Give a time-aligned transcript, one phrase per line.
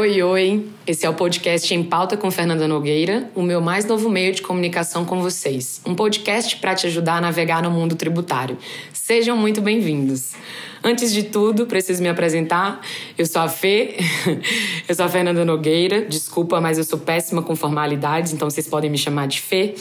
[0.00, 0.66] Oi, oi.
[0.86, 4.40] Esse é o podcast Em Pauta com Fernanda Nogueira, o meu mais novo meio de
[4.40, 5.78] comunicação com vocês.
[5.84, 8.56] Um podcast para te ajudar a navegar no mundo tributário.
[8.94, 10.32] Sejam muito bem-vindos.
[10.82, 12.80] Antes de tudo, preciso me apresentar.
[13.18, 13.96] Eu sou a Fê,
[14.88, 16.00] eu sou a Fernanda Nogueira.
[16.06, 19.74] Desculpa, mas eu sou péssima com formalidades, então vocês podem me chamar de Fê.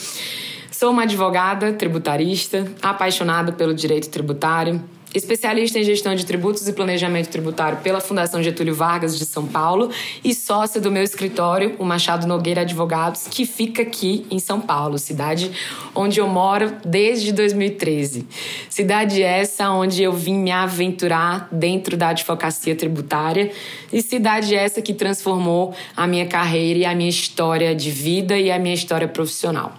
[0.69, 4.83] Sou uma advogada tributarista, apaixonada pelo direito tributário,
[5.13, 9.89] especialista em gestão de tributos e planejamento tributário pela Fundação Getúlio Vargas de São Paulo
[10.23, 14.99] e sócia do meu escritório, o Machado Nogueira Advogados, que fica aqui em São Paulo,
[14.99, 15.51] cidade
[15.95, 18.27] onde eu moro desde 2013.
[18.69, 23.51] Cidade essa onde eu vim me aventurar dentro da advocacia tributária
[23.91, 28.51] e cidade essa que transformou a minha carreira e a minha história de vida e
[28.51, 29.75] a minha história profissional.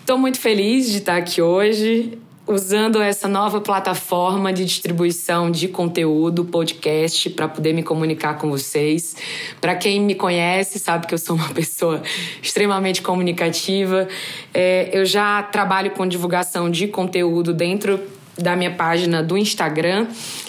[0.00, 2.18] Estou muito feliz de estar aqui hoje
[2.50, 9.16] usando essa nova plataforma de distribuição de conteúdo, podcast, para poder me comunicar com vocês.
[9.60, 12.02] Para quem me conhece, sabe que eu sou uma pessoa
[12.42, 14.08] extremamente comunicativa.
[14.52, 18.00] É, eu já trabalho com divulgação de conteúdo dentro
[18.38, 20.06] da minha página do Instagram.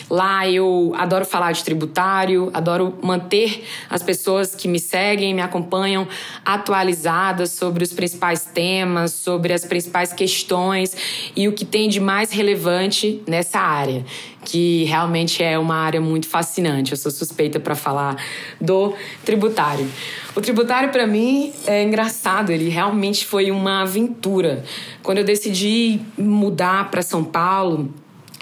[0.09, 6.05] Lá eu adoro falar de tributário, adoro manter as pessoas que me seguem, me acompanham
[6.43, 10.95] atualizadas sobre os principais temas, sobre as principais questões
[11.33, 14.05] e o que tem de mais relevante nessa área,
[14.43, 16.91] que realmente é uma área muito fascinante.
[16.91, 18.15] Eu sou suspeita para falar
[18.59, 19.87] do tributário.
[20.35, 24.63] O tributário para mim é engraçado, ele realmente foi uma aventura.
[25.03, 27.93] Quando eu decidi mudar para São Paulo,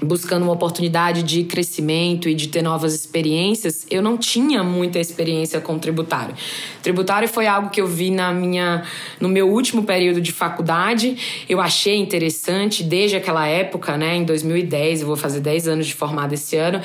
[0.02, 5.60] buscando uma oportunidade de crescimento e de ter novas experiências, eu não tinha muita experiência
[5.60, 6.34] com tributário.
[6.82, 8.84] Tributário foi algo que eu vi na minha
[9.20, 15.02] no meu último período de faculdade, eu achei interessante desde aquela época, né, em 2010,
[15.02, 16.82] eu vou fazer 10 anos de formada esse ano,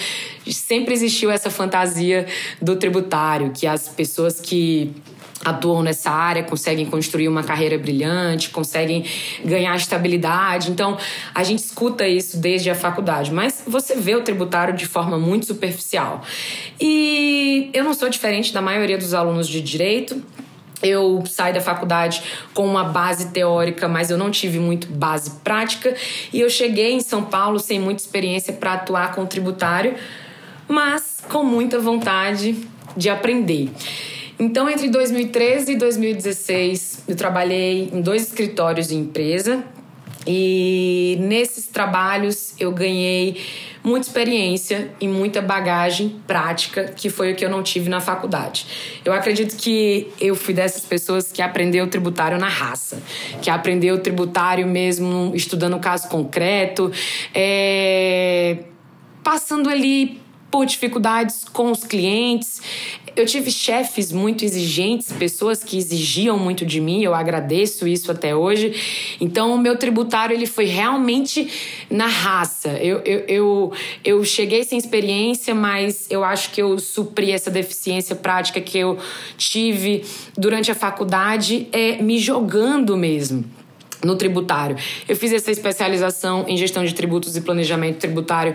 [0.46, 2.26] sempre existiu essa fantasia
[2.60, 4.92] do tributário, que as pessoas que
[5.44, 9.04] atuam nessa área, conseguem construir uma carreira brilhante, conseguem
[9.44, 10.70] ganhar estabilidade.
[10.70, 10.96] Então,
[11.34, 15.46] a gente escuta isso desde a faculdade, mas você vê o tributário de forma muito
[15.46, 16.22] superficial.
[16.80, 20.22] E eu não sou diferente da maioria dos alunos de direito.
[20.82, 25.94] Eu saí da faculdade com uma base teórica, mas eu não tive muito base prática.
[26.32, 29.94] E eu cheguei em São Paulo sem muita experiência para atuar com tributário,
[30.68, 33.70] mas com muita vontade de aprender.
[34.38, 39.64] Então, entre 2013 e 2016, eu trabalhei em dois escritórios de empresa
[40.26, 43.40] e nesses trabalhos eu ganhei
[43.82, 48.66] muita experiência e muita bagagem prática, que foi o que eu não tive na faculdade.
[49.04, 53.00] Eu acredito que eu fui dessas pessoas que aprendeu o tributário na raça,
[53.42, 56.90] que aprendeu o tributário mesmo estudando caso concreto,
[57.34, 58.64] é...
[59.22, 62.62] passando ali por dificuldades com os clientes.
[63.16, 68.34] Eu tive chefes muito exigentes, pessoas que exigiam muito de mim, eu agradeço isso até
[68.34, 68.74] hoje.
[69.20, 71.48] Então, o meu tributário ele foi realmente
[71.88, 72.70] na raça.
[72.80, 73.72] Eu, eu, eu,
[74.04, 78.98] eu cheguei sem experiência, mas eu acho que eu supri essa deficiência prática que eu
[79.36, 80.04] tive
[80.36, 83.44] durante a faculdade, é, me jogando mesmo
[84.04, 84.76] no tributário.
[85.08, 88.54] Eu fiz essa especialização em gestão de tributos e planejamento tributário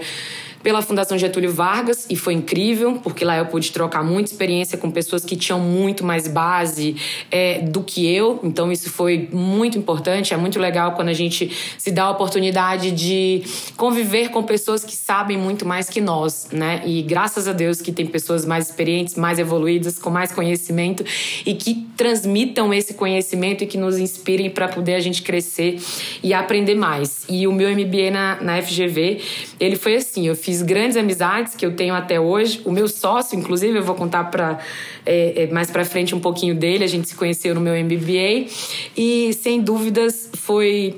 [0.61, 4.91] pela Fundação Getúlio Vargas e foi incrível, porque lá eu pude trocar muita experiência com
[4.91, 6.95] pessoas que tinham muito mais base
[7.31, 8.39] é, do que eu.
[8.43, 10.33] Então isso foi muito importante.
[10.33, 13.43] É muito legal quando a gente se dá a oportunidade de
[13.77, 16.81] conviver com pessoas que sabem muito mais que nós, né?
[16.85, 21.03] E graças a Deus que tem pessoas mais experientes, mais evoluídas, com mais conhecimento
[21.45, 25.79] e que transmitam esse conhecimento e que nos inspirem para poder a gente crescer
[26.23, 27.25] e aprender mais.
[27.29, 29.21] E o meu MBA na, na FGV,
[29.59, 32.59] ele foi assim, eu fiz fiz grandes amizades que eu tenho até hoje.
[32.65, 34.57] O meu sócio, inclusive, eu vou contar para
[35.05, 36.83] é, é, mais para frente um pouquinho dele.
[36.83, 38.49] A gente se conheceu no meu MBA
[38.97, 40.97] e, sem dúvidas, foi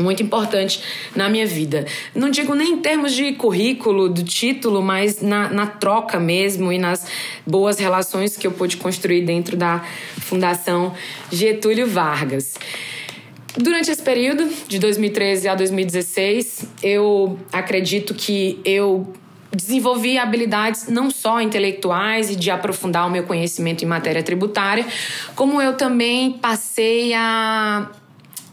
[0.00, 0.82] muito importante
[1.14, 1.86] na minha vida.
[2.12, 6.78] Não digo nem em termos de currículo, do título, mas na, na, troca mesmo e
[6.78, 7.06] nas
[7.46, 9.84] boas relações que eu pude construir dentro da
[10.20, 10.92] Fundação
[11.30, 12.56] Getúlio Vargas.
[13.60, 19.12] Durante esse período, de 2013 a 2016, eu acredito que eu
[19.50, 24.86] desenvolvi habilidades não só intelectuais e de aprofundar o meu conhecimento em matéria tributária,
[25.34, 27.90] como eu também passei a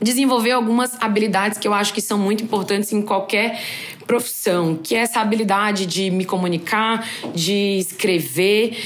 [0.01, 3.61] desenvolver algumas habilidades que eu acho que são muito importantes em qualquer
[4.07, 8.77] profissão, que é essa habilidade de me comunicar, de escrever,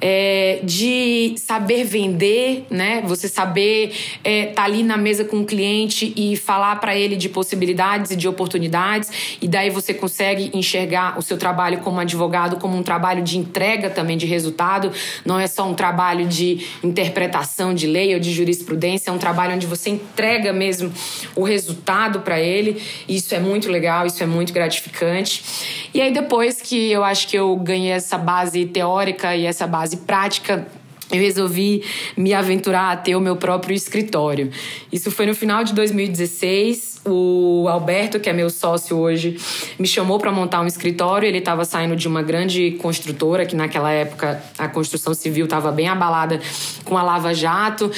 [0.00, 3.02] é, de saber vender, né?
[3.06, 7.16] Você saber estar é, tá ali na mesa com o cliente e falar para ele
[7.16, 12.56] de possibilidades e de oportunidades, e daí você consegue enxergar o seu trabalho como advogado
[12.56, 14.92] como um trabalho de entrega também de resultado,
[15.24, 19.54] não é só um trabalho de interpretação de lei ou de jurisprudência, é um trabalho
[19.54, 20.92] onde você entrega mesmo
[21.34, 22.82] o resultado para ele.
[23.08, 25.44] Isso é muito legal, isso é muito gratificante.
[25.92, 29.85] E aí depois que eu acho que eu ganhei essa base teórica e essa base
[29.94, 30.66] prática,
[31.10, 31.84] eu resolvi
[32.16, 34.50] me aventurar a ter o meu próprio escritório.
[34.90, 36.95] Isso foi no final de 2016.
[37.06, 39.38] O Alberto, que é meu sócio hoje,
[39.78, 41.26] me chamou para montar um escritório.
[41.26, 45.88] Ele estava saindo de uma grande construtora, que naquela época a construção civil estava bem
[45.88, 46.40] abalada
[46.84, 47.90] com a Lava Jato.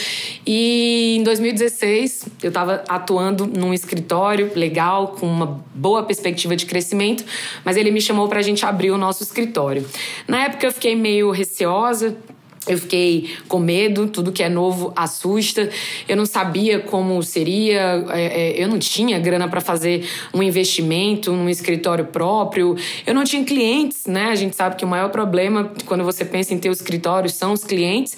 [0.47, 7.25] E em 2016 eu estava atuando num escritório legal, com uma boa perspectiva de crescimento,
[7.65, 9.87] mas ele me chamou para a gente abrir o nosso escritório.
[10.27, 12.17] Na época eu fiquei meio receosa
[12.67, 15.69] eu fiquei com medo, tudo que é novo assusta.
[16.09, 21.33] Eu não sabia como seria, é, é, eu não tinha grana para fazer um investimento
[21.33, 22.77] num escritório próprio.
[23.07, 24.27] Eu não tinha clientes, né?
[24.27, 27.53] A gente sabe que o maior problema quando você pensa em ter o escritório são
[27.53, 28.17] os clientes.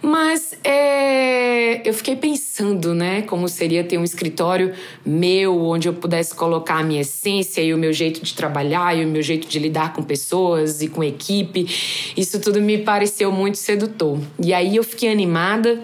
[0.00, 4.72] Mas é, eu fiquei pensando, né, como seria ter um escritório
[5.04, 9.04] meu, onde eu pudesse colocar a minha essência e o meu jeito de trabalhar e
[9.04, 11.66] o meu jeito de lidar com pessoas e com equipe.
[12.16, 14.18] Isso tudo me pareceu muito sedutor.
[14.42, 15.82] E aí eu fiquei animada.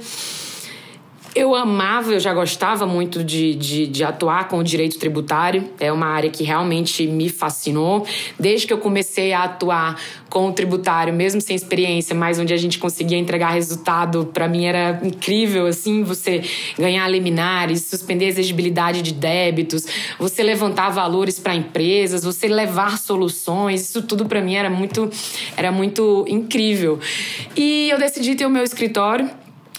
[1.35, 5.69] Eu amava, eu já gostava muito de, de, de, atuar com o direito tributário.
[5.81, 8.07] É uma área que realmente me fascinou.
[8.39, 10.01] Desde que eu comecei a atuar
[10.31, 14.65] com o tributário, mesmo sem experiência, mas onde a gente conseguia entregar resultado, para mim
[14.65, 16.43] era incrível, assim, você
[16.79, 19.87] ganhar liminares, suspender a exigibilidade de débitos,
[20.19, 25.11] você levantar valores para empresas, você levar soluções, isso tudo para mim era muito,
[25.57, 26.99] era muito incrível.
[27.57, 29.31] E eu decidi ter o meu escritório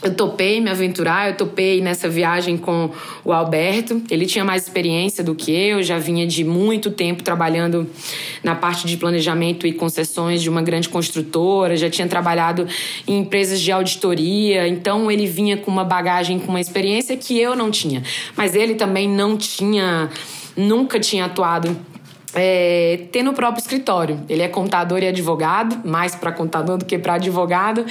[0.06, 2.92] eu topei me aventurar, eu topei nessa viagem com
[3.24, 4.04] o Alberto.
[4.10, 7.90] Ele tinha mais experiência do que eu, já vinha de muito tempo trabalhando
[8.44, 12.68] na parte de planejamento e concessões de uma grande construtora, já tinha trabalhado
[13.08, 17.56] em empresas de auditoria, então ele vinha com uma bagagem, com uma experiência que eu
[17.56, 18.04] não tinha.
[18.38, 20.12] Mas ele também não tinha,
[20.56, 21.76] nunca tinha atuado
[22.36, 24.20] é, ter no próprio escritório.
[24.28, 27.86] Ele é contador e advogado, mais para contador do que para advogado,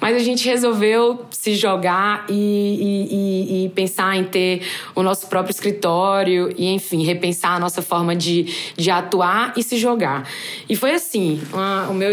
[0.00, 4.62] mas a gente resolveu se jogar e, e, e, pensar em ter
[4.94, 8.44] o nosso próprio escritório e, enfim, repensar a nossa forma de,
[8.76, 10.28] de atuar e se jogar.
[10.68, 11.40] E foi assim:
[11.88, 12.12] o meu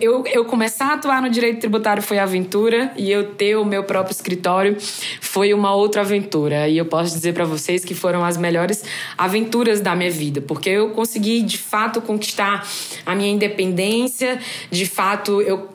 [0.00, 3.84] eu, eu começar a atuar no direito tributário foi aventura e eu ter o meu
[3.84, 4.76] próprio escritório
[5.20, 6.68] foi uma outra aventura.
[6.68, 8.84] E eu posso dizer para vocês que foram as melhores
[9.16, 12.66] aventuras da minha vida, porque eu consegui de fato conquistar
[13.04, 14.38] a minha independência,
[14.70, 15.68] de fato eu,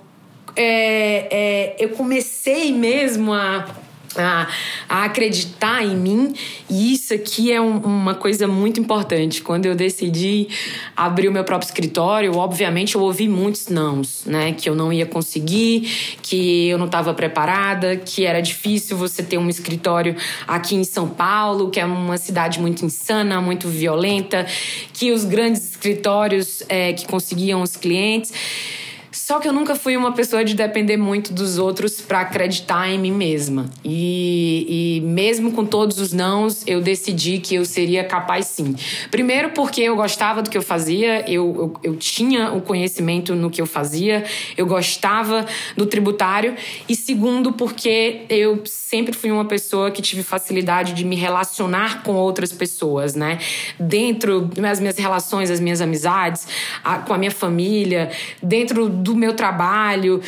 [0.56, 3.66] é, é, eu comecei mesmo a
[4.18, 4.48] a,
[4.90, 6.34] a, acreditar em mim.
[6.70, 9.42] E isso aqui é um, uma coisa muito importante.
[9.42, 10.48] Quando eu decidi
[10.96, 14.52] abrir o meu próprio escritório, obviamente eu ouvi muitos nãos, né?
[14.54, 19.38] Que eu não ia conseguir, que eu não estava preparada, que era difícil você ter
[19.38, 20.16] um escritório
[20.48, 24.46] aqui em São Paulo, que é uma cidade muito insana, muito violenta,
[24.94, 28.34] que os grandes escritórios é, que conseguiam os clientes
[29.12, 33.00] só que eu nunca fui uma pessoa de depender muito dos outros para acreditar em
[33.00, 33.70] mim mesma.
[33.84, 38.76] E, e, mesmo com todos os nãos, eu decidi que eu seria capaz sim.
[39.10, 43.50] Primeiro, porque eu gostava do que eu fazia, eu, eu, eu tinha o conhecimento no
[43.50, 44.24] que eu fazia,
[44.56, 45.46] eu gostava
[45.76, 46.56] do tributário.
[46.88, 52.14] E segundo, porque eu sempre fui uma pessoa que tive facilidade de me relacionar com
[52.14, 53.40] outras pessoas, né?
[53.80, 56.48] Dentro das minhas relações, as minhas amizades,
[56.84, 60.22] a, com a minha família, dentro do meu trabalho.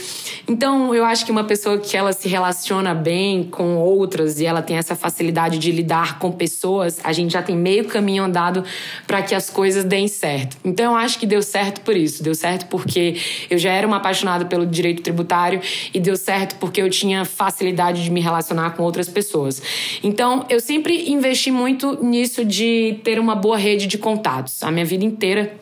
[0.47, 4.61] Então, eu acho que uma pessoa que ela se relaciona bem com outras e ela
[4.61, 8.63] tem essa facilidade de lidar com pessoas, a gente já tem meio caminho andado
[9.05, 10.57] para que as coisas deem certo.
[10.63, 12.23] Então, eu acho que deu certo por isso.
[12.23, 13.17] Deu certo porque
[13.49, 15.61] eu já era uma apaixonada pelo direito tributário
[15.93, 19.61] e deu certo porque eu tinha facilidade de me relacionar com outras pessoas.
[20.03, 24.63] Então, eu sempre investi muito nisso de ter uma boa rede de contatos.
[24.63, 25.53] A minha vida inteira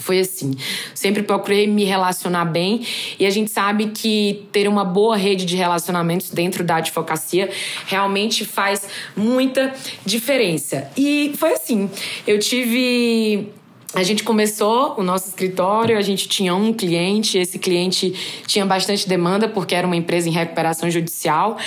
[0.00, 0.54] foi assim.
[0.94, 2.86] Sempre procurei me relacionar bem
[3.18, 7.50] e a gente sabe que ter uma boa rede de relacionamentos dentro da advocacia
[7.86, 9.72] realmente faz muita
[10.04, 10.90] diferença.
[10.96, 11.90] E foi assim.
[12.26, 13.48] Eu tive
[13.92, 18.14] a gente começou o nosso escritório, a gente tinha um cliente, esse cliente
[18.46, 21.58] tinha bastante demanda porque era uma empresa em recuperação judicial.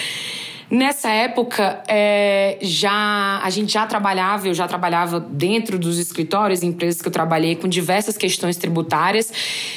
[0.74, 7.00] Nessa época, é, já a gente já trabalhava, eu já trabalhava dentro dos escritórios, empresas
[7.00, 9.32] que eu trabalhei com diversas questões tributárias,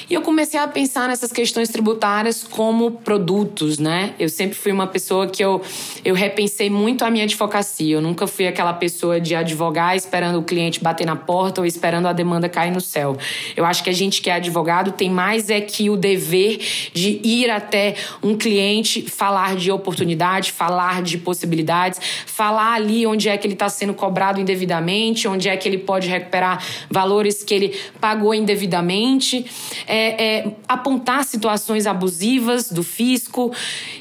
[0.08, 4.14] e eu comecei a pensar nessas questões tributárias como produtos, né?
[4.18, 5.60] Eu sempre fui uma pessoa que eu,
[6.02, 7.96] eu repensei muito a minha advocacia.
[7.96, 12.08] Eu nunca fui aquela pessoa de advogar esperando o cliente bater na porta ou esperando
[12.08, 13.18] a demanda cair no céu.
[13.54, 16.58] Eu acho que a gente que é advogado tem mais é que o dever
[16.94, 23.36] de ir até um cliente, falar de oportunidade, falar de possibilidades, falar ali onde é
[23.36, 27.76] que ele está sendo cobrado indevidamente, onde é que ele pode recuperar valores que ele
[28.00, 29.46] pagou indevidamente,
[29.86, 33.52] é, é, apontar situações abusivas do fisco.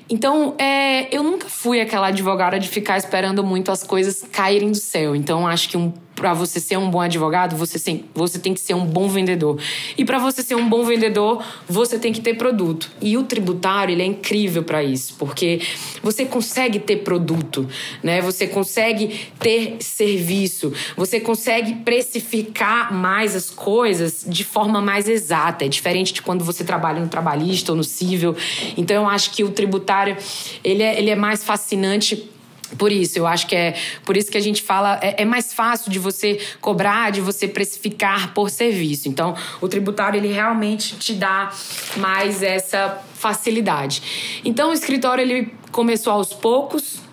[0.09, 4.77] Então, é, eu nunca fui aquela advogada de ficar esperando muito as coisas caírem do
[4.77, 5.15] céu.
[5.15, 8.60] Então, acho que um para você ser um bom advogado, você tem, você tem que
[8.60, 9.60] ser um bom vendedor.
[9.98, 12.89] E para você ser um bom vendedor, você tem que ter produto.
[13.01, 15.62] E o tributário, ele é incrível para isso, porque
[16.01, 17.67] você consegue ter produto,
[18.01, 18.22] né?
[18.22, 25.65] Você consegue ter serviço, você consegue precificar mais as coisas de forma mais exata.
[25.65, 28.36] É diferente de quando você trabalha no trabalhista ou no civil.
[28.77, 30.15] Então eu acho que o tributário,
[30.63, 32.29] ele é, ele é mais fascinante
[32.77, 35.53] por isso, eu acho que é por isso que a gente fala, é, é, mais
[35.53, 39.07] fácil de você cobrar, de você precificar por serviço.
[39.07, 41.51] Então, o tributário, ele realmente te dá
[41.98, 44.41] mais essa facilidade.
[44.43, 47.04] Então, o escritório, ele começou aos poucos,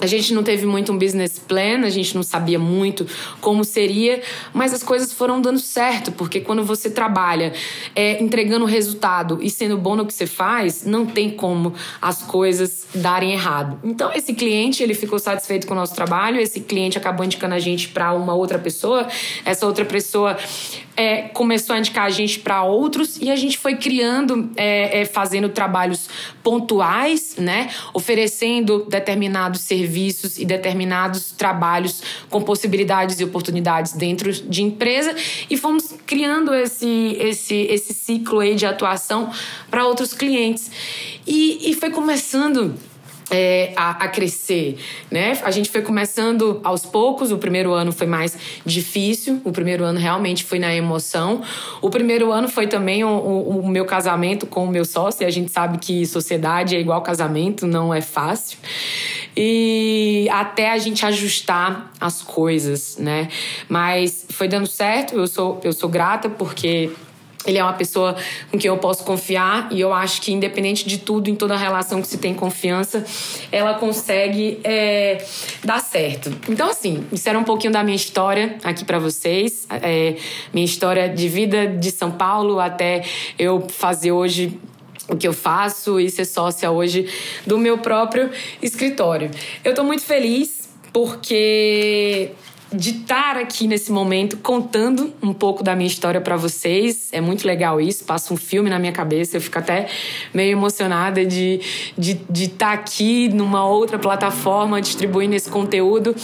[0.00, 3.06] a gente não teve muito um business plan, a gente não sabia muito
[3.40, 7.52] como seria, mas as coisas foram dando certo, porque quando você trabalha
[7.94, 12.86] é, entregando resultado e sendo bom no que você faz, não tem como as coisas
[12.94, 13.78] darem errado.
[13.84, 17.58] Então, esse cliente ele ficou satisfeito com o nosso trabalho, esse cliente acabou indicando a
[17.58, 19.06] gente para uma outra pessoa,
[19.44, 20.36] essa outra pessoa
[20.96, 25.04] é, começou a indicar a gente para outros e a gente foi criando, é, é,
[25.04, 26.08] fazendo trabalhos
[26.42, 27.70] pontuais, né?
[27.94, 29.89] Oferecendo determinados serviços
[30.38, 35.14] e determinados trabalhos com possibilidades e oportunidades dentro de empresa
[35.48, 39.30] e fomos criando esse, esse, esse ciclo aí de atuação
[39.70, 40.70] para outros clientes.
[41.26, 42.74] E, e foi começando
[43.30, 44.76] é, a, a, crescer,
[45.10, 45.38] né?
[45.44, 47.30] A gente foi começando aos poucos.
[47.30, 49.40] O primeiro ano foi mais difícil.
[49.44, 51.42] O primeiro ano realmente foi na emoção.
[51.80, 55.22] O primeiro ano foi também o, o, o meu casamento com o meu sócio.
[55.22, 58.58] E a gente sabe que sociedade é igual casamento, não é fácil.
[59.36, 63.28] E até a gente ajustar as coisas, né?
[63.68, 65.14] Mas foi dando certo.
[65.14, 66.90] Eu sou, eu sou grata porque
[67.46, 68.16] ele é uma pessoa
[68.50, 72.02] com quem eu posso confiar e eu acho que, independente de tudo, em toda relação
[72.02, 73.04] que se tem confiança,
[73.50, 75.24] ela consegue é,
[75.64, 76.30] dar certo.
[76.48, 79.66] Então, assim, isso era um pouquinho da minha história aqui para vocês.
[79.70, 80.16] É,
[80.52, 83.02] minha história de vida de São Paulo até
[83.38, 84.58] eu fazer hoje
[85.08, 87.08] o que eu faço e ser sócia hoje
[87.46, 88.30] do meu próprio
[88.62, 89.30] escritório.
[89.64, 92.30] Eu tô muito feliz porque
[92.72, 97.08] de estar aqui nesse momento contando um pouco da minha história para vocês.
[97.12, 99.88] É muito legal isso, passa um filme na minha cabeça, eu fico até
[100.32, 106.14] meio emocionada de estar de, de tá aqui numa outra plataforma distribuindo esse conteúdo.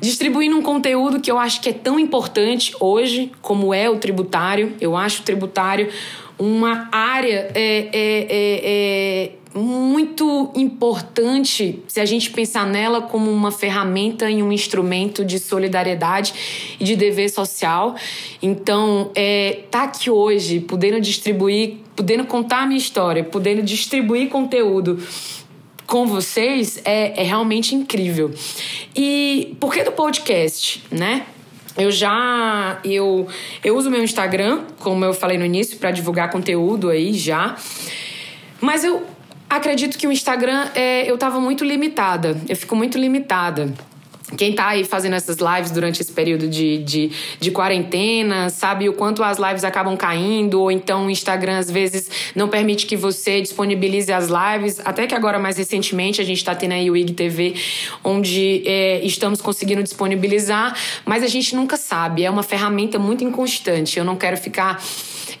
[0.00, 4.74] Distribuindo um conteúdo que eu acho que é tão importante hoje, como é o tributário.
[4.80, 5.88] Eu acho o tributário
[6.38, 13.50] uma área é, é, é, é muito importante se a gente pensar nela como uma
[13.50, 17.94] ferramenta e um instrumento de solidariedade e de dever social.
[18.40, 24.98] Então, é, tá aqui hoje, podendo distribuir, podendo contar a minha história, podendo distribuir conteúdo
[25.86, 28.32] com vocês é, é realmente incrível.
[28.96, 31.26] E por que do podcast, né?
[31.76, 33.26] Eu já eu
[33.64, 37.56] eu uso meu Instagram, como eu falei no início, para divulgar conteúdo aí já.
[38.60, 39.02] Mas eu
[39.52, 42.34] Acredito que o Instagram, é, eu tava muito limitada.
[42.48, 43.70] Eu fico muito limitada.
[44.36, 48.92] Quem tá aí fazendo essas lives durante esse período de, de, de, quarentena sabe o
[48.92, 53.40] quanto as lives acabam caindo, ou então o Instagram às vezes não permite que você
[53.40, 54.80] disponibilize as lives.
[54.84, 57.54] Até que agora, mais recentemente, a gente tá tendo aí o IGTV,
[58.02, 62.24] onde é, estamos conseguindo disponibilizar, mas a gente nunca sabe.
[62.24, 63.98] É uma ferramenta muito inconstante.
[63.98, 64.82] Eu não quero ficar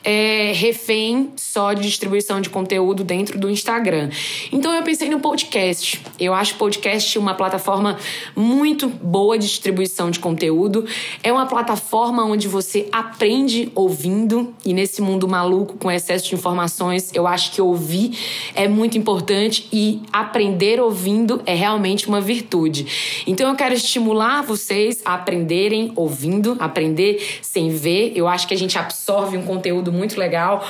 [0.04, 4.10] é, refém só de distribuição de conteúdo dentro do Instagram.
[4.50, 6.00] Então eu pensei no podcast.
[6.18, 7.98] Eu acho podcast uma plataforma
[8.34, 10.84] muito boa de distribuição de conteúdo.
[11.22, 17.10] É uma plataforma onde você aprende ouvindo e nesse mundo maluco com excesso de informações,
[17.14, 18.16] eu acho que ouvir
[18.54, 23.22] é muito importante e aprender ouvindo é realmente uma virtude.
[23.26, 28.12] Então eu quero estimular vocês a aprenderem ouvindo, aprender sem ver.
[28.14, 30.64] Eu acho que a gente absorve um conteúdo muito legal.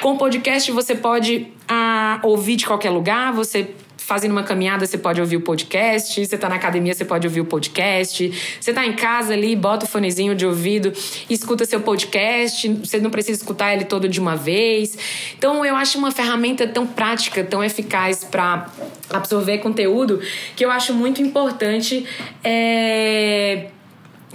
[0.00, 3.68] Com o podcast você pode ah, ouvir de qualquer lugar, você
[4.06, 6.24] fazendo uma caminhada, você pode ouvir o podcast.
[6.24, 8.32] Você tá na academia, você pode ouvir o podcast.
[8.60, 10.92] Você tá em casa ali, bota o fonezinho de ouvido,
[11.28, 12.68] escuta seu podcast.
[12.68, 14.96] Você não precisa escutar ele todo de uma vez.
[15.36, 18.70] Então, eu acho uma ferramenta tão prática, tão eficaz para
[19.10, 20.22] absorver conteúdo
[20.54, 22.06] que eu acho muito importante.
[22.44, 23.66] É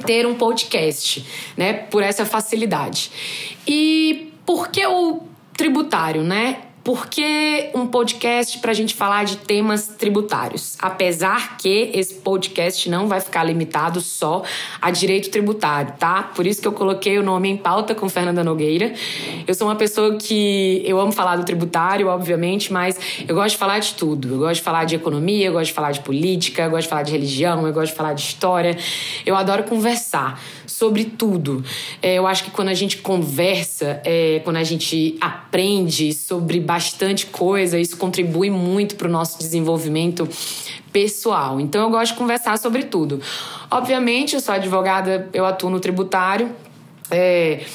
[0.06, 1.26] ter um podcast,
[1.56, 1.74] né?
[1.74, 3.12] Por essa facilidade.
[3.68, 5.22] E por que o
[5.56, 6.58] tributário, né?
[6.84, 10.76] Por que um podcast para a gente falar de temas tributários?
[10.80, 14.42] Apesar que esse podcast não vai ficar limitado só
[14.82, 16.24] a direito tributário, tá?
[16.24, 18.94] Por isso que eu coloquei o nome em pauta com Fernanda Nogueira.
[19.46, 23.58] Eu sou uma pessoa que eu amo falar do tributário, obviamente, mas eu gosto de
[23.58, 24.30] falar de tudo.
[24.30, 26.90] Eu gosto de falar de economia, eu gosto de falar de política, eu gosto de
[26.90, 28.76] falar de religião, eu gosto de falar de história.
[29.24, 31.64] Eu adoro conversar sobre tudo.
[32.02, 37.26] É, eu acho que quando a gente conversa, é, quando a gente aprende sobre bastante
[37.26, 40.28] coisa, isso contribui muito para o nosso desenvolvimento
[40.94, 41.60] pessoal.
[41.60, 43.20] Então eu gosto de conversar sobre tudo.
[43.70, 46.50] Obviamente, eu sou advogada, eu atuo no tributário.
[47.10, 47.66] É,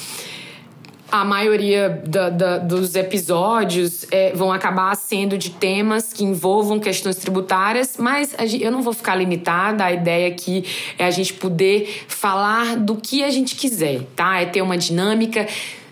[1.11, 7.17] a maioria da, da, dos episódios é, vão acabar sendo de temas que envolvam questões
[7.17, 9.85] tributárias, mas eu não vou ficar limitada.
[9.85, 10.65] A ideia aqui
[10.97, 14.41] é a gente poder falar do que a gente quiser, tá?
[14.41, 15.47] É ter uma dinâmica.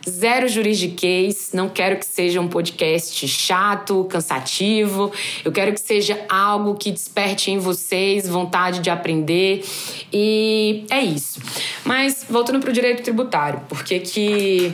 [0.08, 5.12] Zero juridiquês, não quero que seja um podcast chato, cansativo.
[5.44, 9.66] Eu quero que seja algo que desperte em vocês vontade de aprender.
[10.14, 11.42] E é isso.
[11.84, 14.74] Mas voltando para o direito tributário, porque que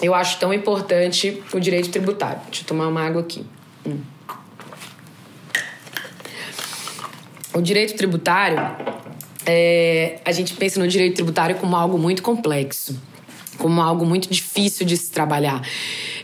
[0.00, 2.40] eu acho tão importante o direito tributário.
[2.46, 3.44] Deixa eu tomar uma água aqui.
[3.86, 3.98] Hum.
[7.52, 8.58] O direito tributário,
[9.44, 12.96] é, a gente pensa no direito tributário como algo muito complexo,
[13.60, 15.62] como algo muito difícil de se trabalhar.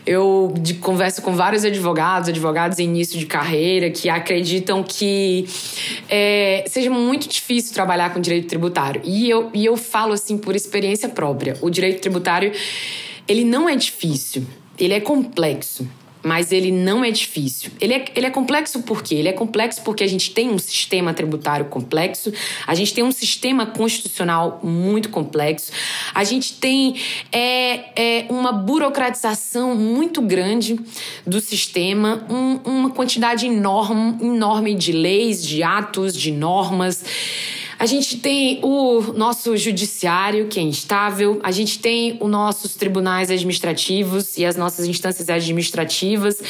[0.05, 5.47] Eu de, converso com vários advogados, advogados em início de carreira, que acreditam que
[6.09, 9.01] é, seja muito difícil trabalhar com direito tributário.
[9.05, 11.55] E eu, e eu falo assim por experiência própria.
[11.61, 12.51] O direito tributário
[13.27, 14.45] ele não é difícil,
[14.79, 15.87] ele é complexo.
[16.23, 17.71] Mas ele não é difícil.
[17.79, 19.15] Ele é, ele é complexo por quê?
[19.15, 22.33] Ele é complexo porque a gente tem um sistema tributário complexo,
[22.65, 25.71] a gente tem um sistema constitucional muito complexo,
[26.13, 26.95] a gente tem
[27.31, 30.79] é, é, uma burocratização muito grande
[31.25, 37.03] do sistema, um, uma quantidade enorme, enorme de leis, de atos, de normas.
[37.79, 43.29] A gente tem o nosso judiciário, que é instável, a gente tem os nossos tribunais
[43.29, 46.41] administrativos e as nossas instâncias administrativas.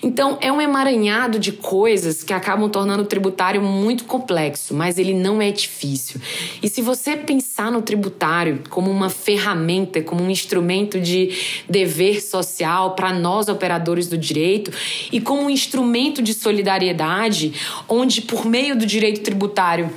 [0.00, 5.12] Então, é um emaranhado de coisas que acabam tornando o tributário muito complexo, mas ele
[5.12, 6.20] não é difícil.
[6.62, 11.36] E se você pensar no tributário como uma ferramenta, como um instrumento de
[11.68, 14.70] dever social para nós operadores do direito
[15.10, 17.52] e como um instrumento de solidariedade,
[17.88, 19.90] onde por meio do direito tributário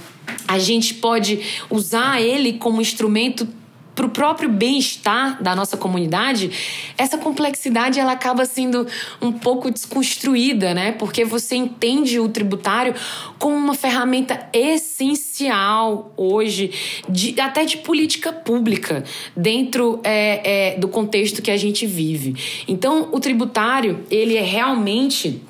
[0.47, 3.47] a gente pode usar ele como instrumento
[3.95, 6.49] para o próprio bem-estar da nossa comunidade,
[6.97, 8.87] essa complexidade ela acaba sendo
[9.21, 10.93] um pouco desconstruída, né?
[10.93, 12.95] Porque você entende o tributário
[13.37, 16.71] como uma ferramenta essencial hoje,
[17.07, 19.03] de, até de política pública,
[19.35, 22.35] dentro é, é, do contexto que a gente vive.
[22.67, 25.41] Então, o tributário ele é realmente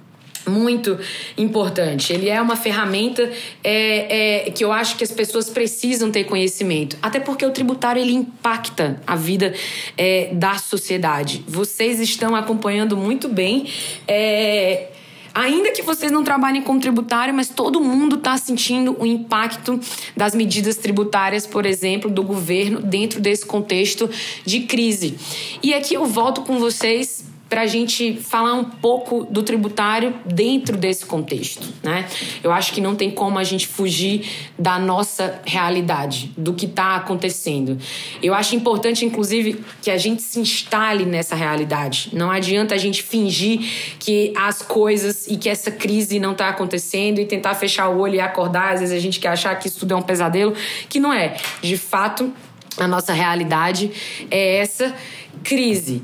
[0.47, 0.97] muito
[1.37, 2.13] importante.
[2.13, 3.29] Ele é uma ferramenta
[3.63, 6.97] é, é, que eu acho que as pessoas precisam ter conhecimento.
[7.01, 9.53] Até porque o tributário ele impacta a vida
[9.97, 11.43] é, da sociedade.
[11.47, 13.67] Vocês estão acompanhando muito bem.
[14.07, 14.87] É,
[15.33, 19.79] ainda que vocês não trabalhem com tributário, mas todo mundo está sentindo o impacto
[20.15, 24.09] das medidas tributárias, por exemplo, do governo dentro desse contexto
[24.45, 25.17] de crise.
[25.63, 27.20] E aqui eu volto com vocês
[27.51, 32.07] para a gente falar um pouco do tributário dentro desse contexto, né?
[32.41, 34.25] Eu acho que não tem como a gente fugir
[34.57, 37.77] da nossa realidade, do que está acontecendo.
[38.23, 42.09] Eu acho importante, inclusive, que a gente se instale nessa realidade.
[42.13, 43.59] Não adianta a gente fingir
[43.99, 48.15] que as coisas e que essa crise não está acontecendo e tentar fechar o olho
[48.15, 48.75] e acordar.
[48.75, 50.55] Às vezes a gente quer achar que isso tudo é um pesadelo,
[50.87, 51.35] que não é.
[51.61, 52.31] De fato,
[52.77, 53.91] a nossa realidade
[54.31, 54.95] é essa
[55.43, 56.01] crise.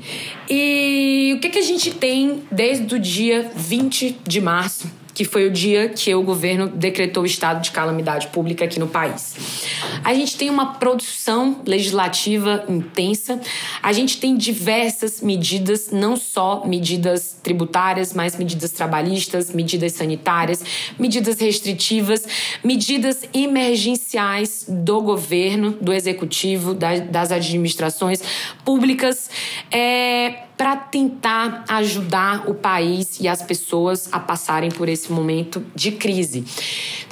[0.48, 5.48] E o que, que a gente tem desde o dia 20 de março que foi
[5.48, 9.34] o dia que o governo decretou o estado de calamidade pública aqui no país.
[10.04, 13.40] A gente tem uma produção legislativa intensa,
[13.82, 20.62] a gente tem diversas medidas, não só medidas tributárias, mas medidas trabalhistas, medidas sanitárias,
[20.96, 22.24] medidas restritivas,
[22.62, 28.22] medidas emergenciais do governo, do executivo, das administrações
[28.64, 29.28] públicas.
[29.68, 35.92] É, para tentar ajudar o país e as pessoas a passarem por esse momento de
[35.92, 36.44] crise.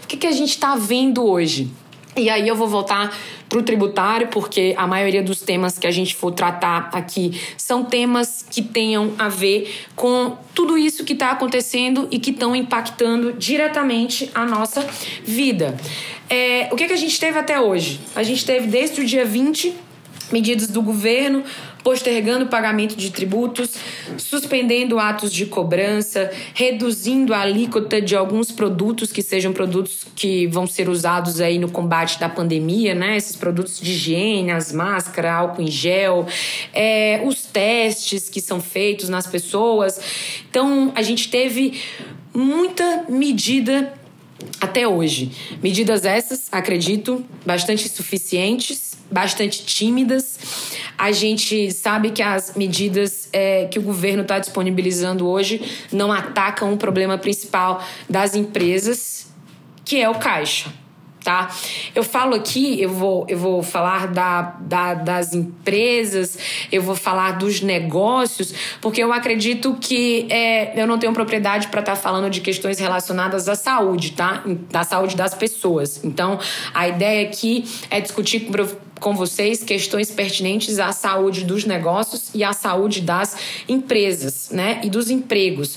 [0.02, 1.70] O que, que a gente está vendo hoje?
[2.16, 3.14] E aí eu vou voltar
[3.48, 7.84] para o tributário, porque a maioria dos temas que a gente for tratar aqui são
[7.84, 13.34] temas que tenham a ver com tudo isso que está acontecendo e que estão impactando
[13.34, 14.84] diretamente a nossa
[15.24, 15.76] vida.
[16.28, 18.00] É, o que, que a gente teve até hoje?
[18.16, 19.74] A gente teve desde o dia 20
[20.32, 21.44] medidas do governo
[21.86, 23.74] postergando o pagamento de tributos,
[24.18, 30.66] suspendendo atos de cobrança, reduzindo a alíquota de alguns produtos que sejam produtos que vão
[30.66, 33.16] ser usados aí no combate da pandemia, né?
[33.16, 36.26] Esses produtos de higiene, as máscaras, álcool em gel,
[36.74, 40.00] é, os testes que são feitos nas pessoas.
[40.50, 41.80] Então, a gente teve
[42.34, 43.94] muita medida
[44.60, 45.30] até hoje.
[45.62, 50.38] Medidas essas, acredito, bastante suficientes, bastante tímidas.
[50.98, 55.60] A gente sabe que as medidas é, que o governo está disponibilizando hoje
[55.92, 59.26] não atacam o problema principal das empresas,
[59.84, 60.70] que é o caixa
[61.26, 61.50] tá?
[61.92, 66.38] Eu falo aqui, eu vou, eu vou falar da, da, das empresas,
[66.70, 71.80] eu vou falar dos negócios, porque eu acredito que é, eu não tenho propriedade para
[71.80, 74.44] estar tá falando de questões relacionadas à saúde, tá?
[74.70, 76.04] Da saúde das pessoas.
[76.04, 76.38] Então,
[76.72, 78.46] a ideia aqui é discutir
[79.00, 83.36] com vocês questões pertinentes à saúde dos negócios e à saúde das
[83.68, 84.80] empresas, né?
[84.82, 85.76] E dos empregos.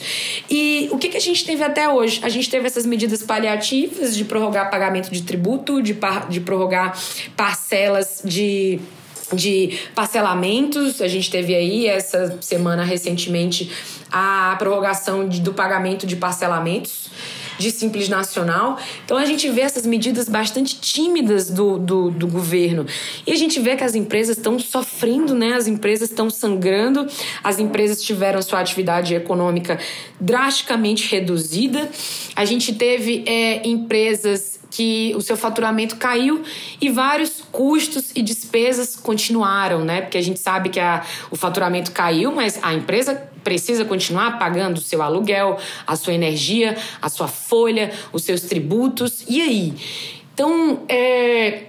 [0.50, 2.20] E o que, que a gente teve até hoje?
[2.24, 6.98] A gente teve essas medidas paliativas de prorrogar pagamento de tributo, de, par, de prorrogar
[7.36, 8.80] parcelas de
[9.32, 11.02] de parcelamentos.
[11.04, 13.72] A gente teve aí essa semana recentemente
[14.12, 17.12] a prorrogação de, do pagamento de parcelamentos
[17.60, 18.80] de Simples Nacional.
[19.06, 22.86] Então a gente vê essas medidas bastante tímidas do, do, do governo.
[23.28, 25.54] E a gente vê que as empresas estão sofrendo, né?
[25.54, 27.06] As empresas estão sangrando,
[27.44, 29.78] as empresas tiveram sua atividade econômica
[30.20, 31.90] drasticamente reduzida.
[32.36, 36.44] A gente teve é, empresas que o seu faturamento caiu
[36.80, 40.02] e vários custos e despesas continuaram, né?
[40.02, 44.78] Porque a gente sabe que a, o faturamento caiu, mas a empresa precisa continuar pagando
[44.78, 49.24] o seu aluguel, a sua energia, a sua folha, os seus tributos.
[49.28, 49.74] E aí?
[50.34, 51.64] Então, é,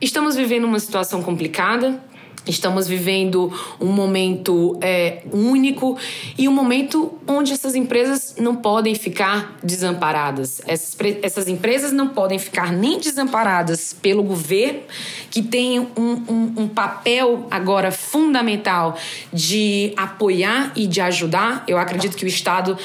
[0.00, 2.02] estamos vivendo uma situação complicada.
[2.46, 5.96] Estamos vivendo um momento é, único
[6.36, 10.60] e um momento onde essas empresas não podem ficar desamparadas.
[10.66, 14.80] Essas, essas empresas não podem ficar nem desamparadas pelo governo,
[15.30, 18.96] que tem um, um, um papel agora fundamental
[19.32, 21.62] de apoiar e de ajudar.
[21.68, 22.76] Eu acredito que o Estado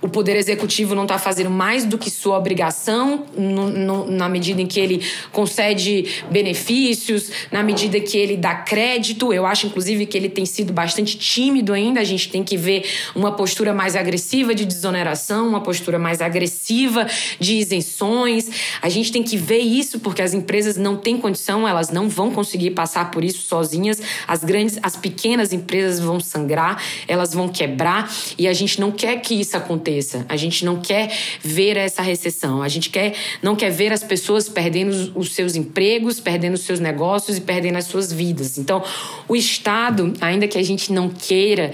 [0.00, 4.62] o Poder Executivo não está fazendo mais do que sua obrigação, no, no, na medida
[4.62, 9.32] em que ele concede benefícios, na medida que ele dá crédito.
[9.32, 12.00] Eu acho, inclusive, que ele tem sido bastante tímido ainda.
[12.00, 17.04] A gente tem que ver uma postura mais agressiva de desoneração, uma postura mais agressiva
[17.40, 18.48] de isenções.
[18.80, 22.30] A gente tem que ver isso, porque as empresas não têm condição, elas não vão
[22.30, 24.00] conseguir passar por isso sozinhas.
[24.28, 28.08] As grandes, as pequenas empresas vão sangrar, elas vão quebrar,
[28.38, 30.26] e a gente não quer que isso aconteça aconteça.
[30.28, 31.10] A gente não quer
[31.42, 32.62] ver essa recessão.
[32.62, 36.78] A gente quer, não quer ver as pessoas perdendo os seus empregos, perdendo os seus
[36.78, 38.58] negócios e perdendo as suas vidas.
[38.58, 38.84] Então,
[39.26, 41.72] o Estado, ainda que a gente não queira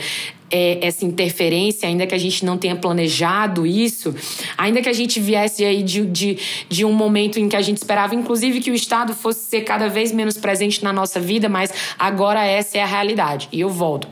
[0.51, 4.15] é, essa interferência, ainda que a gente não tenha planejado isso,
[4.57, 7.79] ainda que a gente viesse aí de, de, de um momento em que a gente
[7.79, 11.73] esperava, inclusive, que o Estado fosse ser cada vez menos presente na nossa vida, mas
[11.99, 13.49] agora essa é a realidade.
[13.51, 14.07] E eu volto.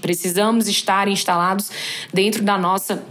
[0.00, 1.70] Precisamos estar instalados
[2.12, 3.02] dentro da nossa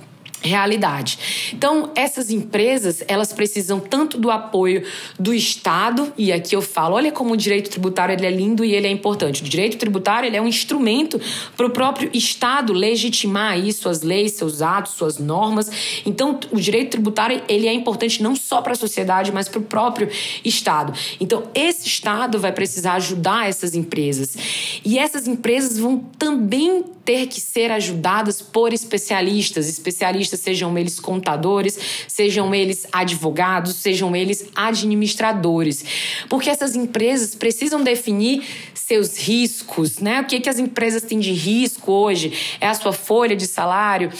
[0.46, 1.52] realidade.
[1.54, 4.84] Então, essas empresas, elas precisam tanto do apoio
[5.20, 8.74] do Estado, e aqui eu falo, olha como o direito tributário ele é lindo e
[8.74, 9.42] ele é importante.
[9.42, 11.20] O direito tributário ele é um instrumento
[11.58, 15.72] para o próprio Estado legitimar aí suas leis, seus atos, suas normas.
[16.06, 19.64] Então, o direito tributário ele é importante não só para a sociedade, mas para o
[19.64, 20.10] próprio
[20.44, 20.94] Estado.
[21.20, 24.38] Então, esse Estado vai precisar ajudar essas empresas.
[24.84, 31.78] E essas empresas vão também ter que ser ajudadas por especialistas, especialistas sejam eles contadores,
[32.08, 35.86] sejam eles advogados, sejam eles administradores,
[36.30, 38.44] porque essas empresas precisam definir
[38.74, 40.22] seus riscos, né?
[40.22, 42.34] O que que as empresas têm de risco hoje?
[42.60, 44.12] É a sua folha de salário,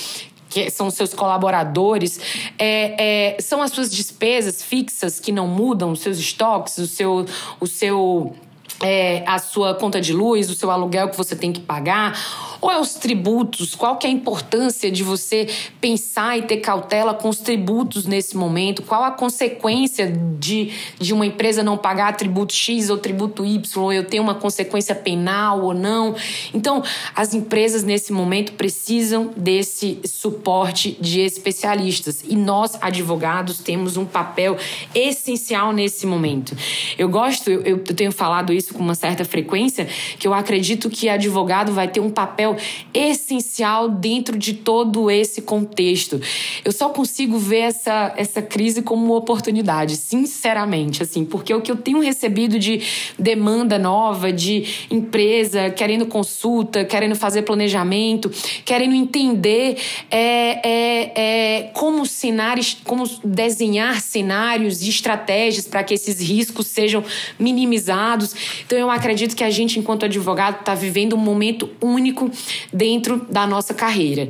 [0.50, 2.20] que são seus colaboradores,
[2.58, 7.26] é, é, são as suas despesas fixas que não mudam, os seus estoques, o seu,
[7.60, 8.34] o seu
[8.82, 12.72] é, a sua conta de luz, o seu aluguel que você tem que pagar, ou
[12.72, 13.76] é os tributos?
[13.76, 15.48] Qual que é a importância de você
[15.80, 18.82] pensar e ter cautela com os tributos nesse momento?
[18.82, 23.84] Qual a consequência de, de uma empresa não pagar tributo X ou tributo Y?
[23.84, 26.16] Ou eu tenho uma consequência penal ou não?
[26.54, 26.84] Então,
[27.16, 34.58] as empresas nesse momento precisam desse suporte de especialistas e nós, advogados, temos um papel
[34.94, 36.56] essencial nesse momento.
[36.98, 41.10] Eu gosto, eu, eu tenho falado isso com uma certa frequência, que eu acredito que
[41.10, 42.56] advogado vai ter um papel
[42.94, 46.22] essencial dentro de todo esse contexto.
[46.64, 51.72] Eu só consigo ver essa, essa crise como uma oportunidade, sinceramente, assim, porque o que
[51.72, 52.82] eu tenho recebido de
[53.18, 58.32] demanda nova, de empresa querendo consulta, querendo fazer planejamento,
[58.64, 59.78] querendo entender
[60.10, 67.04] é, é, é como cenários, como desenhar cenários e estratégias para que esses riscos sejam
[67.40, 68.55] minimizados.
[68.66, 72.30] Então eu acredito que a gente, enquanto advogado, está vivendo um momento único
[72.72, 74.30] dentro da nossa carreira.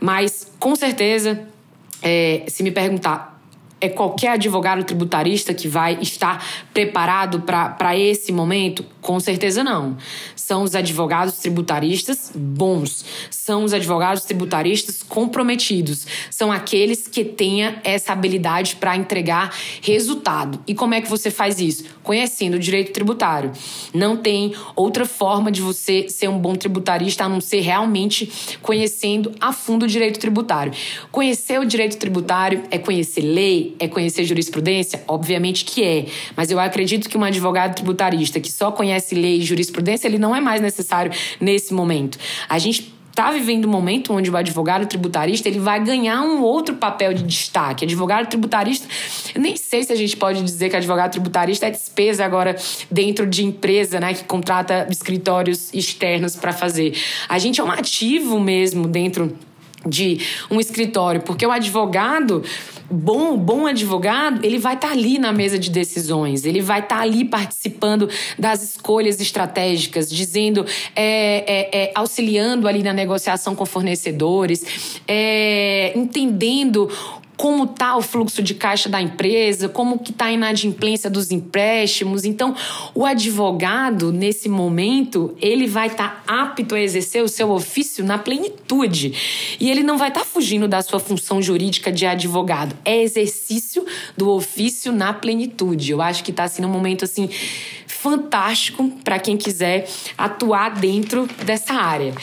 [0.00, 1.46] Mas, com certeza,
[2.02, 3.34] é, se me perguntar
[3.80, 8.84] é qualquer advogado tributarista que vai estar preparado para esse momento?
[9.04, 9.98] Com certeza não.
[10.34, 18.14] São os advogados tributaristas bons, são os advogados tributaristas comprometidos, são aqueles que tenham essa
[18.14, 20.58] habilidade para entregar resultado.
[20.66, 21.84] E como é que você faz isso?
[22.02, 23.52] Conhecendo o direito tributário.
[23.92, 29.32] Não tem outra forma de você ser um bom tributarista a não ser realmente conhecendo
[29.38, 30.72] a fundo o direito tributário.
[31.12, 35.04] Conhecer o direito tributário é conhecer lei, é conhecer jurisprudência?
[35.06, 36.06] Obviamente que é.
[36.34, 40.34] Mas eu acredito que um advogado tributarista que só conhece lei e jurisprudência, ele não
[40.34, 42.18] é mais necessário nesse momento.
[42.48, 46.74] A gente está vivendo um momento onde o advogado tributarista ele vai ganhar um outro
[46.74, 47.84] papel de destaque.
[47.84, 48.88] Advogado tributarista,
[49.36, 52.56] nem sei se a gente pode dizer que advogado tributarista é despesa agora
[52.90, 56.96] dentro de empresa, né, que contrata escritórios externos para fazer.
[57.28, 59.38] A gente é um ativo mesmo dentro
[59.86, 60.18] de
[60.50, 62.42] um escritório, porque o advogado
[62.90, 66.96] bom, bom advogado, ele vai estar tá ali na mesa de decisões, ele vai estar
[66.96, 73.64] tá ali participando das escolhas estratégicas, dizendo, é, é, é, auxiliando ali na negociação com
[73.64, 76.88] fornecedores, é, entendendo
[77.36, 82.24] como está o fluxo de caixa da empresa, como que está a inadimplência dos empréstimos.
[82.24, 82.54] Então,
[82.94, 88.18] o advogado, nesse momento, ele vai estar tá apto a exercer o seu ofício na
[88.18, 89.56] plenitude.
[89.58, 92.76] E ele não vai estar tá fugindo da sua função jurídica de advogado.
[92.84, 93.84] É exercício
[94.16, 95.92] do ofício na plenitude.
[95.92, 97.28] Eu acho que está assim, um momento assim
[97.86, 102.14] fantástico para quem quiser atuar dentro dessa área.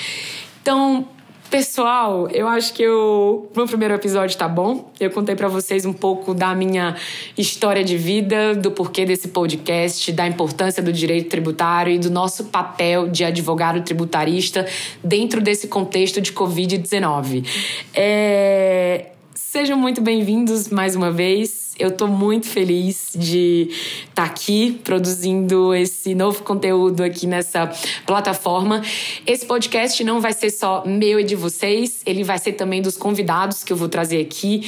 [0.61, 1.07] Então,
[1.51, 4.89] Pessoal, eu acho que o meu primeiro episódio tá bom.
[4.97, 6.95] Eu contei para vocês um pouco da minha
[7.37, 12.45] história de vida, do porquê desse podcast, da importância do direito tributário e do nosso
[12.45, 14.65] papel de advogado tributarista
[15.03, 17.45] dentro desse contexto de Covid-19.
[17.93, 19.07] É...
[19.35, 21.70] Sejam muito bem-vindos mais uma vez.
[21.81, 23.67] Eu estou muito feliz de
[24.01, 27.71] estar tá aqui produzindo esse novo conteúdo aqui nessa
[28.05, 28.83] plataforma.
[29.25, 32.97] Esse podcast não vai ser só meu e de vocês, ele vai ser também dos
[32.97, 34.61] convidados que eu vou trazer aqui.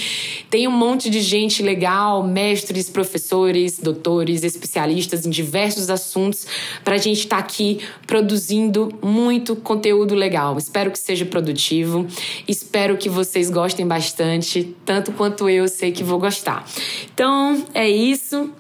[0.49, 6.47] Tem um monte de gente legal, mestres, professores, doutores, especialistas em diversos assuntos
[6.83, 10.57] para a gente estar tá aqui produzindo muito conteúdo legal.
[10.57, 12.07] Espero que seja produtivo,
[12.47, 16.65] espero que vocês gostem bastante, tanto quanto eu sei que vou gostar.
[17.13, 18.51] Então é isso.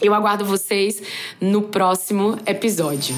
[0.00, 1.00] Eu aguardo vocês
[1.40, 3.14] no próximo episódio.